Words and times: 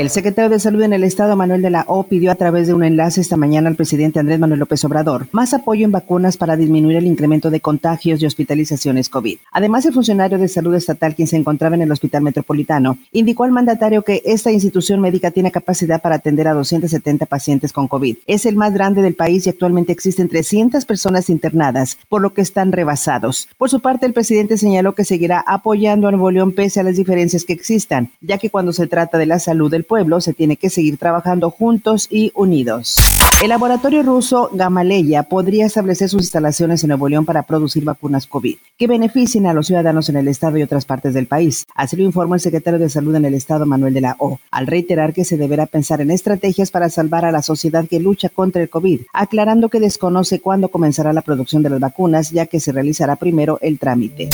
El 0.00 0.08
secretario 0.08 0.48
de 0.48 0.58
Salud 0.58 0.80
en 0.80 0.94
el 0.94 1.04
Estado, 1.04 1.36
Manuel 1.36 1.60
de 1.60 1.68
la 1.68 1.84
O, 1.86 2.04
pidió 2.04 2.30
a 2.30 2.34
través 2.34 2.66
de 2.66 2.72
un 2.72 2.82
enlace 2.82 3.20
esta 3.20 3.36
mañana 3.36 3.68
al 3.68 3.76
presidente 3.76 4.18
Andrés 4.18 4.40
Manuel 4.40 4.60
López 4.60 4.82
Obrador 4.86 5.28
más 5.30 5.52
apoyo 5.52 5.84
en 5.84 5.92
vacunas 5.92 6.38
para 6.38 6.56
disminuir 6.56 6.96
el 6.96 7.06
incremento 7.06 7.50
de 7.50 7.60
contagios 7.60 8.22
y 8.22 8.24
hospitalizaciones 8.24 9.10
COVID. 9.10 9.36
Además, 9.52 9.84
el 9.84 9.92
funcionario 9.92 10.38
de 10.38 10.48
salud 10.48 10.74
estatal, 10.74 11.14
quien 11.14 11.28
se 11.28 11.36
encontraba 11.36 11.74
en 11.74 11.82
el 11.82 11.92
Hospital 11.92 12.22
Metropolitano, 12.22 12.96
indicó 13.12 13.44
al 13.44 13.50
mandatario 13.50 14.00
que 14.00 14.22
esta 14.24 14.50
institución 14.50 15.02
médica 15.02 15.32
tiene 15.32 15.52
capacidad 15.52 16.00
para 16.00 16.14
atender 16.14 16.48
a 16.48 16.54
270 16.54 17.26
pacientes 17.26 17.70
con 17.70 17.86
COVID. 17.86 18.16
Es 18.26 18.46
el 18.46 18.56
más 18.56 18.72
grande 18.72 19.02
del 19.02 19.16
país 19.16 19.46
y 19.46 19.50
actualmente 19.50 19.92
existen 19.92 20.30
300 20.30 20.82
personas 20.86 21.28
internadas, 21.28 21.98
por 22.08 22.22
lo 22.22 22.32
que 22.32 22.40
están 22.40 22.72
rebasados. 22.72 23.50
Por 23.58 23.68
su 23.68 23.80
parte, 23.80 24.06
el 24.06 24.14
presidente 24.14 24.56
señaló 24.56 24.94
que 24.94 25.04
seguirá 25.04 25.44
apoyando 25.46 26.08
a 26.08 26.10
Nuevo 26.10 26.30
León 26.30 26.52
pese 26.52 26.80
a 26.80 26.84
las 26.84 26.96
diferencias 26.96 27.44
que 27.44 27.52
existan, 27.52 28.12
ya 28.22 28.38
que 28.38 28.48
cuando 28.48 28.72
se 28.72 28.86
trata 28.86 29.18
de 29.18 29.26
la 29.26 29.38
salud 29.38 29.70
del 29.70 29.84
pueblo 29.90 30.20
se 30.20 30.34
tiene 30.34 30.56
que 30.56 30.70
seguir 30.70 30.98
trabajando 30.98 31.50
juntos 31.50 32.06
y 32.08 32.30
unidos. 32.36 32.96
El 33.42 33.48
laboratorio 33.48 34.04
ruso 34.04 34.48
Gamaleya 34.52 35.24
podría 35.24 35.66
establecer 35.66 36.08
sus 36.08 36.22
instalaciones 36.22 36.84
en 36.84 36.88
Nuevo 36.88 37.08
León 37.08 37.24
para 37.24 37.42
producir 37.42 37.84
vacunas 37.84 38.28
COVID 38.28 38.56
que 38.78 38.86
beneficien 38.86 39.46
a 39.46 39.52
los 39.52 39.66
ciudadanos 39.66 40.08
en 40.08 40.16
el 40.16 40.28
estado 40.28 40.58
y 40.58 40.62
otras 40.62 40.84
partes 40.84 41.12
del 41.12 41.26
país. 41.26 41.66
Así 41.74 41.96
lo 41.96 42.04
informó 42.04 42.36
el 42.36 42.40
secretario 42.40 42.78
de 42.78 42.88
Salud 42.88 43.16
en 43.16 43.24
el 43.24 43.34
estado, 43.34 43.66
Manuel 43.66 43.92
de 43.92 44.00
la 44.00 44.14
O, 44.20 44.38
al 44.52 44.68
reiterar 44.68 45.12
que 45.12 45.24
se 45.24 45.36
deberá 45.36 45.66
pensar 45.66 46.00
en 46.00 46.12
estrategias 46.12 46.70
para 46.70 46.88
salvar 46.88 47.24
a 47.24 47.32
la 47.32 47.42
sociedad 47.42 47.88
que 47.88 47.98
lucha 47.98 48.28
contra 48.28 48.62
el 48.62 48.70
COVID, 48.70 49.00
aclarando 49.12 49.70
que 49.70 49.80
desconoce 49.80 50.38
cuándo 50.38 50.68
comenzará 50.68 51.12
la 51.12 51.22
producción 51.22 51.64
de 51.64 51.70
las 51.70 51.80
vacunas, 51.80 52.30
ya 52.30 52.46
que 52.46 52.60
se 52.60 52.70
realizará 52.70 53.16
primero 53.16 53.58
el 53.60 53.80
trámite. 53.80 54.28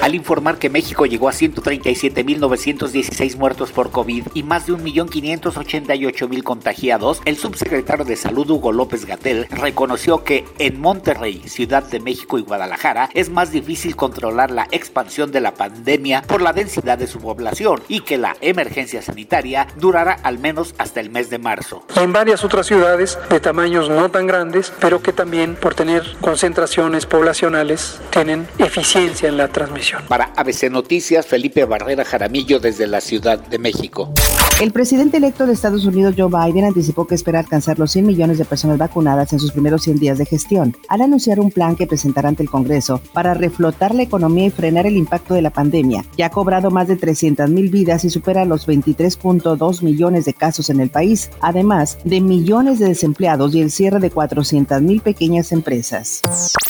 Al 0.00 0.14
informar 0.14 0.58
que 0.58 0.70
México 0.70 1.06
llegó 1.06 1.28
a 1.28 1.32
137.916 1.32 3.36
muertos 3.36 3.72
por 3.72 3.90
COVID 3.90 4.28
y 4.32 4.44
más 4.44 4.66
de 4.66 4.74
1.588.000 4.74 6.42
contagiados, 6.44 7.20
el 7.24 7.36
subsecretario 7.36 8.04
de 8.04 8.14
Salud 8.14 8.48
Hugo 8.48 8.70
López 8.70 9.06
Gatel 9.06 9.48
reconoció 9.50 10.22
que 10.22 10.44
en 10.58 10.80
Monterrey, 10.80 11.42
Ciudad 11.46 11.82
de 11.82 11.98
México 11.98 12.38
y 12.38 12.42
Guadalajara 12.42 13.08
es 13.12 13.28
más 13.28 13.50
difícil 13.50 13.96
controlar 13.96 14.52
la 14.52 14.68
expansión 14.70 15.32
de 15.32 15.40
la 15.40 15.54
pandemia 15.54 16.22
por 16.22 16.42
la 16.42 16.52
densidad 16.52 16.96
de 16.96 17.08
su 17.08 17.18
población 17.18 17.82
y 17.88 18.00
que 18.00 18.18
la 18.18 18.36
emergencia 18.40 19.02
sanitaria 19.02 19.66
durará 19.76 20.12
al 20.22 20.38
menos 20.38 20.76
hasta 20.78 21.00
el 21.00 21.10
mes 21.10 21.28
de 21.28 21.38
marzo. 21.38 21.84
En 21.96 22.12
varias 22.12 22.44
otras 22.44 22.66
ciudades 22.66 23.18
de 23.30 23.40
tamaños 23.40 23.88
no 23.88 24.08
tan 24.10 24.28
grandes, 24.28 24.72
pero 24.80 25.02
que 25.02 25.12
también 25.12 25.56
por 25.56 25.74
tener 25.74 26.04
concentraciones 26.20 27.06
poblacionales 27.06 28.00
tienen 28.10 28.46
eficiencia 28.58 29.28
en 29.28 29.36
la 29.36 29.48
transmisión. 29.48 29.87
Para 30.08 30.32
ABC 30.36 30.70
Noticias, 30.70 31.26
Felipe 31.26 31.64
Barrera 31.64 32.04
Jaramillo 32.04 32.60
desde 32.60 32.86
la 32.86 33.00
Ciudad 33.00 33.38
de 33.38 33.58
México. 33.58 34.12
El 34.60 34.72
presidente 34.72 35.18
electo 35.18 35.46
de 35.46 35.52
Estados 35.52 35.84
Unidos, 35.84 36.14
Joe 36.18 36.28
Biden, 36.28 36.64
anticipó 36.64 37.06
que 37.06 37.14
espera 37.14 37.38
alcanzar 37.38 37.78
los 37.78 37.92
100 37.92 38.06
millones 38.06 38.38
de 38.38 38.44
personas 38.44 38.76
vacunadas 38.76 39.32
en 39.32 39.38
sus 39.38 39.52
primeros 39.52 39.82
100 39.82 39.98
días 39.98 40.18
de 40.18 40.26
gestión, 40.26 40.76
al 40.88 41.02
anunciar 41.02 41.38
un 41.38 41.52
plan 41.52 41.76
que 41.76 41.86
presentará 41.86 42.28
ante 42.28 42.42
el 42.42 42.50
Congreso 42.50 43.00
para 43.12 43.34
reflotar 43.34 43.94
la 43.94 44.02
economía 44.02 44.46
y 44.46 44.50
frenar 44.50 44.86
el 44.86 44.96
impacto 44.96 45.34
de 45.34 45.42
la 45.42 45.50
pandemia, 45.50 46.04
que 46.16 46.24
ha 46.24 46.30
cobrado 46.30 46.70
más 46.72 46.88
de 46.88 46.96
300 46.96 47.48
mil 47.48 47.70
vidas 47.70 48.04
y 48.04 48.10
supera 48.10 48.44
los 48.44 48.66
23.2 48.66 49.82
millones 49.82 50.24
de 50.24 50.34
casos 50.34 50.70
en 50.70 50.80
el 50.80 50.90
país, 50.90 51.30
además 51.40 51.98
de 52.04 52.20
millones 52.20 52.80
de 52.80 52.88
desempleados 52.88 53.54
y 53.54 53.60
el 53.60 53.70
cierre 53.70 54.00
de 54.00 54.10
400 54.10 54.82
mil 54.82 55.00
pequeñas 55.00 55.52
empresas. 55.52 56.22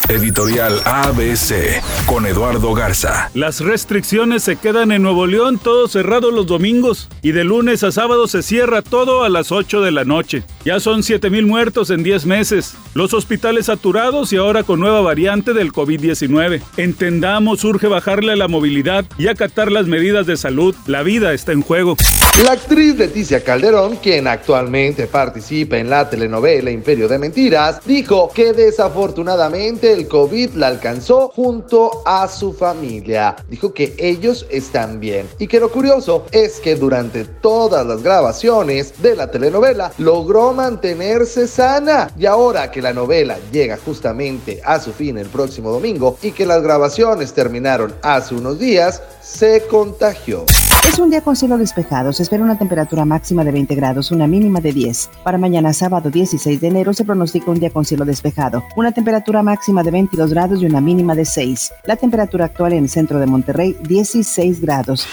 Editorial 0.08 0.80
ABC 0.84 1.82
con 2.06 2.26
Eduardo 2.26 2.74
Garza. 2.74 3.07
Las 3.34 3.60
restricciones 3.60 4.42
se 4.42 4.56
quedan 4.56 4.90
en 4.90 5.02
Nuevo 5.02 5.26
León, 5.26 5.58
todo 5.62 5.86
cerrado 5.88 6.30
los 6.30 6.46
domingos 6.46 7.08
y 7.22 7.32
de 7.32 7.44
lunes 7.44 7.84
a 7.84 7.92
sábado 7.92 8.26
se 8.26 8.42
cierra 8.42 8.82
todo 8.82 9.22
a 9.22 9.28
las 9.28 9.52
8 9.52 9.80
de 9.80 9.92
la 9.92 10.04
noche. 10.04 10.42
Ya 10.64 10.80
son 10.80 11.02
7 11.02 11.30
mil 11.30 11.46
muertos 11.46 11.90
en 11.90 12.02
10 12.02 12.26
meses. 12.26 12.74
Los 12.94 13.14
hospitales 13.14 13.66
saturados 13.66 14.32
y 14.32 14.36
ahora 14.36 14.62
con 14.62 14.80
nueva 14.80 15.00
variante 15.00 15.52
del 15.52 15.72
COVID-19. 15.72 16.60
Entendamos, 16.76 17.64
urge 17.64 17.86
bajarle 17.86 18.34
la 18.36 18.48
movilidad 18.48 19.04
y 19.18 19.28
acatar 19.28 19.70
las 19.70 19.86
medidas 19.86 20.26
de 20.26 20.36
salud. 20.36 20.74
La 20.86 21.02
vida 21.02 21.32
está 21.32 21.52
en 21.52 21.62
juego. 21.62 21.96
La 22.44 22.52
actriz 22.52 22.96
Leticia 22.96 23.42
Calderón, 23.42 23.96
quien 23.96 24.28
actualmente 24.28 25.06
participa 25.06 25.76
en 25.76 25.90
la 25.90 26.08
telenovela 26.08 26.70
Imperio 26.70 27.08
de 27.08 27.18
Mentiras, 27.18 27.80
dijo 27.84 28.30
que 28.32 28.52
desafortunadamente 28.52 29.92
el 29.92 30.06
COVID 30.06 30.50
la 30.54 30.68
alcanzó 30.68 31.28
junto 31.34 32.02
a 32.06 32.28
su 32.28 32.52
familia. 32.98 33.36
Dijo 33.48 33.72
que 33.72 33.94
ellos 33.98 34.46
están 34.50 35.00
bien 35.00 35.28
y 35.38 35.46
que 35.46 35.60
lo 35.60 35.70
curioso 35.70 36.26
es 36.32 36.60
que 36.60 36.74
durante 36.74 37.24
todas 37.24 37.86
las 37.86 38.02
grabaciones 38.02 39.00
de 39.00 39.16
la 39.16 39.30
telenovela 39.30 39.92
logró 39.98 40.52
mantenerse 40.52 41.46
sana 41.46 42.10
y 42.18 42.26
ahora 42.26 42.70
que 42.70 42.82
la 42.82 42.92
novela 42.92 43.38
llega 43.52 43.78
justamente 43.84 44.60
a 44.64 44.80
su 44.80 44.92
fin 44.92 45.18
el 45.18 45.28
próximo 45.28 45.70
domingo 45.70 46.18
y 46.22 46.32
que 46.32 46.46
las 46.46 46.62
grabaciones 46.62 47.32
terminaron 47.32 47.94
hace 48.02 48.34
unos 48.34 48.58
días, 48.58 49.02
se 49.20 49.62
contagió. 49.68 50.44
Es 50.88 50.98
un 50.98 51.10
día 51.10 51.20
con 51.20 51.36
cielo 51.36 51.58
despejado. 51.58 52.14
Se 52.14 52.22
espera 52.22 52.42
una 52.42 52.56
temperatura 52.56 53.04
máxima 53.04 53.44
de 53.44 53.52
20 53.52 53.74
grados, 53.74 54.10
una 54.10 54.26
mínima 54.26 54.60
de 54.60 54.72
10. 54.72 55.10
Para 55.22 55.36
mañana 55.36 55.74
sábado 55.74 56.10
16 56.10 56.60
de 56.60 56.66
enero 56.66 56.94
se 56.94 57.04
pronostica 57.04 57.50
un 57.50 57.60
día 57.60 57.68
con 57.68 57.84
cielo 57.84 58.06
despejado. 58.06 58.64
Una 58.74 58.90
temperatura 58.90 59.42
máxima 59.42 59.82
de 59.82 59.90
22 59.90 60.30
grados 60.30 60.62
y 60.62 60.66
una 60.66 60.80
mínima 60.80 61.14
de 61.14 61.26
6. 61.26 61.72
La 61.84 61.96
temperatura 61.96 62.46
actual 62.46 62.72
en 62.72 62.84
el 62.84 62.88
centro 62.88 63.18
de 63.20 63.26
Monterrey 63.26 63.76
16 63.82 64.62
grados. 64.62 65.06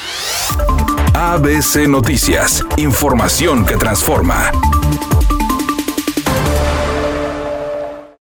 ABC 1.14 1.88
Noticias. 1.90 2.64
Información 2.78 3.66
que 3.66 3.76
transforma. 3.76 4.52